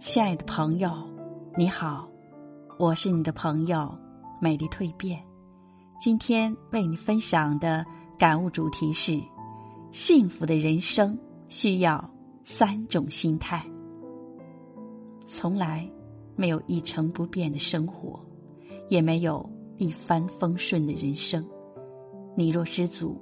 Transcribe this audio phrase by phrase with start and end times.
[0.00, 0.90] 亲爱的朋友，
[1.58, 2.08] 你好，
[2.78, 3.94] 我是你的朋友
[4.40, 5.22] 美丽蜕变。
[6.00, 7.84] 今天为你分享的
[8.18, 9.20] 感悟主题是：
[9.90, 11.16] 幸福的人生
[11.50, 12.02] 需要
[12.44, 13.62] 三种心态。
[15.26, 15.86] 从来
[16.34, 18.18] 没有一成不变的生活，
[18.88, 21.46] 也没有一帆风顺的人生。
[22.34, 23.20] 你若知足，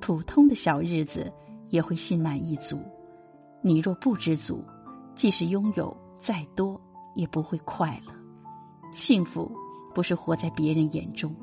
[0.00, 1.32] 普通的小日子
[1.68, 2.78] 也会心满意足；
[3.60, 4.62] 你若不知足，
[5.16, 6.00] 即使拥有。
[6.22, 6.80] 再多
[7.14, 8.12] 也不会快乐。
[8.92, 9.50] 幸福
[9.92, 11.34] 不是活在别人眼中，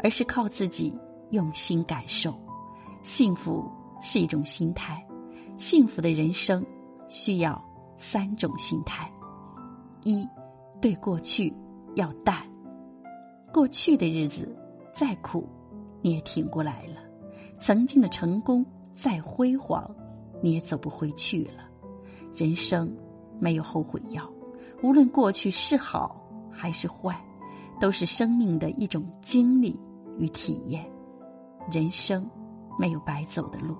[0.00, 0.94] 而是靠自己
[1.30, 2.38] 用心感受。
[3.02, 3.64] 幸福
[4.02, 5.02] 是一种心态，
[5.56, 6.62] 幸福的人生
[7.08, 7.58] 需要
[7.96, 9.10] 三种心态：
[10.04, 10.28] 一，
[10.78, 11.50] 对过去
[11.94, 12.46] 要淡。
[13.50, 14.54] 过去的日子
[14.94, 15.48] 再苦，
[16.02, 17.00] 你也挺过来了；
[17.58, 18.62] 曾经的成功
[18.94, 19.90] 再辉煌，
[20.42, 21.64] 你也走不回去了。
[22.34, 22.94] 人生。
[23.40, 24.28] 没有后悔药，
[24.82, 27.18] 无论过去是好还是坏，
[27.80, 29.78] 都是生命的一种经历
[30.18, 30.84] 与体验。
[31.70, 32.28] 人生
[32.78, 33.76] 没有白走的路，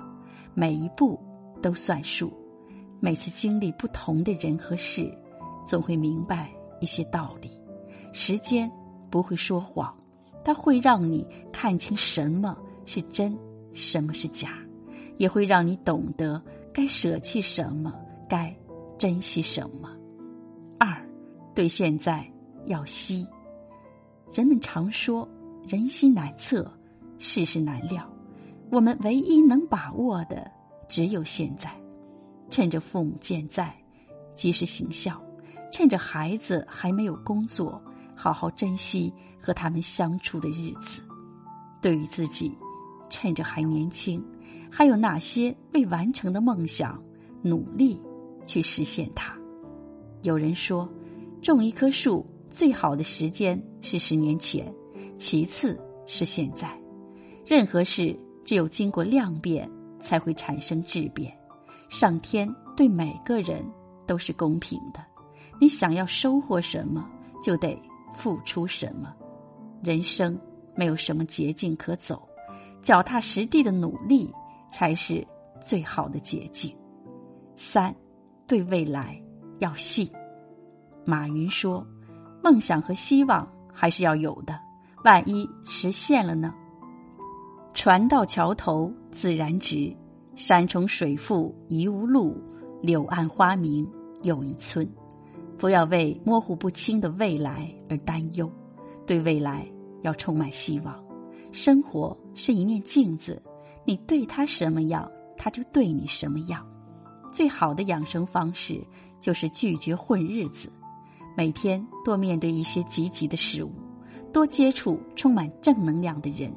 [0.54, 1.18] 每一步
[1.62, 2.32] 都算数。
[3.00, 5.08] 每次经历不同的人和事，
[5.64, 6.50] 总会明白
[6.80, 7.50] 一些道理。
[8.12, 8.70] 时间
[9.08, 9.96] 不会说谎，
[10.44, 12.56] 它会让你看清什么
[12.86, 13.38] 是真，
[13.72, 14.58] 什么是假，
[15.16, 16.42] 也会让你懂得
[16.74, 17.94] 该舍弃什么，
[18.28, 18.54] 该。
[18.98, 19.88] 珍惜什么？
[20.76, 21.00] 二，
[21.54, 22.28] 对现在
[22.66, 23.24] 要惜。
[24.34, 25.26] 人们常说
[25.68, 26.68] 人心难测，
[27.18, 28.04] 世事难料。
[28.70, 30.50] 我们唯一能把握的
[30.88, 31.70] 只有现在。
[32.50, 33.72] 趁着父母健在，
[34.34, 35.12] 及时行孝；
[35.70, 37.80] 趁着孩子还没有工作，
[38.16, 41.02] 好好珍惜和他们相处的日子。
[41.80, 42.52] 对于自己，
[43.08, 44.20] 趁着还年轻，
[44.70, 47.00] 还有那些未完成的梦想，
[47.42, 48.02] 努力。
[48.48, 49.32] 去实现它。
[50.22, 50.88] 有人说，
[51.42, 54.72] 种一棵树最好的时间是十年前，
[55.18, 56.68] 其次是现在。
[57.46, 59.70] 任何事只有经过量变，
[60.00, 61.32] 才会产生质变。
[61.88, 63.64] 上天对每个人
[64.06, 65.04] 都是公平的，
[65.60, 67.08] 你想要收获什么，
[67.42, 67.80] 就得
[68.14, 69.14] 付出什么。
[69.82, 70.38] 人生
[70.74, 72.26] 没有什么捷径可走，
[72.82, 74.32] 脚踏实地的努力
[74.72, 75.24] 才是
[75.64, 76.74] 最好的捷径。
[77.54, 77.94] 三。
[78.48, 79.22] 对未来
[79.58, 80.10] 要信。
[81.04, 81.86] 马云说
[82.42, 84.58] ：“梦想和希望还是要有的，
[85.04, 86.52] 万一实现了呢？”
[87.74, 89.94] 船到桥头自然直，
[90.34, 92.36] 山重水复疑无路，
[92.82, 93.88] 柳暗花明
[94.22, 94.88] 又一村。
[95.56, 98.50] 不要为模糊不清的未来而担忧，
[99.06, 99.66] 对未来
[100.02, 101.04] 要充满希望。
[101.52, 103.42] 生活是一面镜子，
[103.84, 106.66] 你对它什么样，它就对你什么样。
[107.32, 108.80] 最好的养生方式
[109.20, 110.70] 就是拒绝混日子，
[111.36, 113.72] 每天多面对一些积极的事物，
[114.32, 116.52] 多接触充满正能量的人，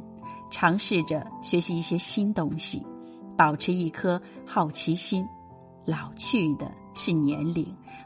[0.52, 2.82] 尝试着学习一些新东西，
[3.38, 5.26] 保持一颗好奇心。
[5.86, 7.66] 老去的是年龄，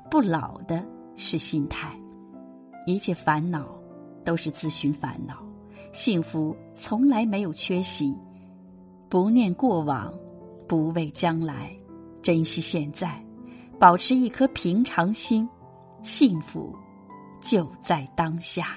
[0.09, 1.93] 不老的是心态。
[2.87, 3.67] 一切烦恼
[4.23, 5.35] 都是自寻烦恼，
[5.91, 8.15] 幸福从来没有缺席。
[9.09, 10.13] 不念过往，
[10.67, 11.75] 不畏将来。
[12.25, 13.23] 珍惜现在，
[13.79, 15.47] 保持一颗平常心，
[16.01, 16.75] 幸福
[17.39, 18.75] 就在当下。